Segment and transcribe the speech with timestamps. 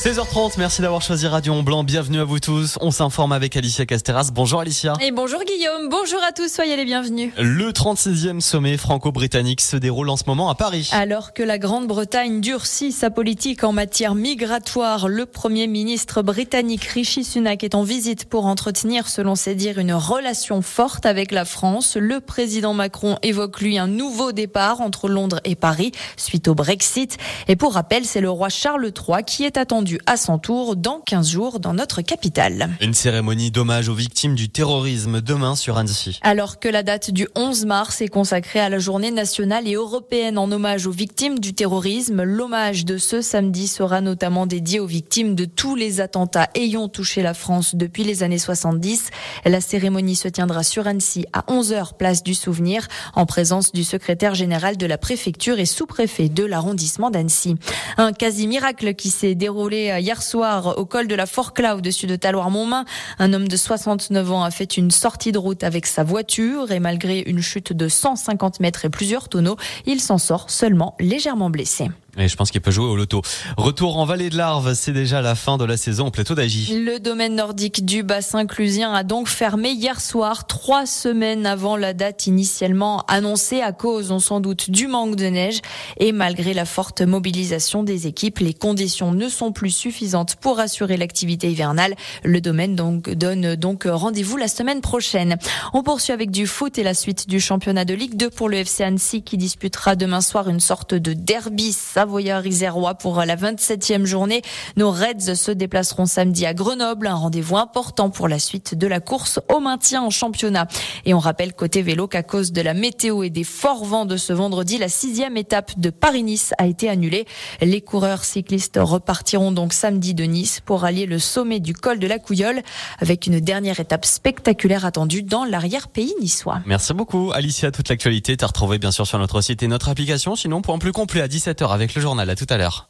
[0.00, 1.84] 16h30, merci d'avoir choisi Radio Blanc.
[1.84, 2.78] Bienvenue à vous tous.
[2.80, 4.30] On s'informe avec Alicia Casteras.
[4.32, 4.94] Bonjour Alicia.
[5.02, 5.90] Et bonjour Guillaume.
[5.90, 6.50] Bonjour à tous.
[6.50, 7.34] Soyez les bienvenus.
[7.38, 10.88] Le 36e sommet franco-britannique se déroule en ce moment à Paris.
[10.94, 17.22] Alors que la Grande-Bretagne durcit sa politique en matière migratoire, le premier ministre britannique Rishi
[17.22, 21.98] Sunak est en visite pour entretenir, selon ses dires, une relation forte avec la France.
[22.00, 27.18] Le président Macron évoque lui un nouveau départ entre Londres et Paris suite au Brexit.
[27.48, 31.00] Et pour rappel, c'est le roi Charles III qui est attendu à son tour dans
[31.00, 32.70] 15 jours dans notre capitale.
[32.80, 36.18] Une cérémonie d'hommage aux victimes du terrorisme demain sur Annecy.
[36.22, 40.38] Alors que la date du 11 mars est consacrée à la journée nationale et européenne
[40.38, 45.34] en hommage aux victimes du terrorisme, l'hommage de ce samedi sera notamment dédié aux victimes
[45.34, 49.10] de tous les attentats ayant touché la France depuis les années 70.
[49.44, 54.34] La cérémonie se tiendra sur Annecy à 11h place du souvenir en présence du secrétaire
[54.34, 57.56] général de la préfecture et sous-préfet de l'arrondissement d'Annecy.
[57.96, 62.06] Un quasi miracle qui s'est déroulé euh, hier soir au col de la Forclaz au-dessus
[62.06, 62.84] de Taloir-Montmain.
[63.18, 66.80] Un homme de 69 ans a fait une sortie de route avec sa voiture et
[66.80, 71.90] malgré une chute de 150 mètres et plusieurs tonneaux, il s'en sort seulement légèrement blessé.
[72.18, 73.22] Et je pense qu'il peut jouer au loto.
[73.56, 76.84] Retour en vallée de l'Arve, c'est déjà la fin de la saison au plateau d'Agy.
[76.84, 81.94] Le domaine nordique du bassin clusien a donc fermé hier soir, trois semaines avant la
[81.94, 85.60] date initialement annoncée à cause, on s'en doute, du manque de neige.
[85.98, 90.96] Et malgré la forte mobilisation des équipes, les conditions ne sont plus suffisantes pour assurer
[90.96, 91.94] l'activité hivernale.
[92.24, 95.36] Le domaine donne donc rendez-vous la semaine prochaine.
[95.72, 98.58] On poursuit avec du foot et la suite du championnat de Ligue 2 pour le
[98.58, 104.06] FC Annecy qui disputera demain soir une sorte de derby savoyard isérois pour la 27e
[104.06, 104.40] journée.
[104.78, 109.00] Nos Reds se déplaceront samedi à Grenoble, un rendez-vous important pour la suite de la
[109.00, 110.66] course au maintien en championnat.
[111.04, 114.16] Et on rappelle côté vélo qu'à cause de la météo et des forts vents de
[114.16, 117.26] ce vendredi, la sixième étape de Paris-Nice a été annulée.
[117.60, 122.06] Les coureurs cyclistes repartiront donc samedi de Nice pour allier le sommet du col de
[122.06, 122.62] la Couillole
[122.98, 126.60] avec une dernière étape spectaculaire attendue dans l'arrière-pays niçois.
[126.64, 130.34] Merci beaucoup Alicia, toute l'actualité, t'as retrouvé bien sûr sur notre site et notre application.
[130.34, 132.28] Sinon, point plus complet à 17h le journal.
[132.28, 132.89] À tout à l'heure.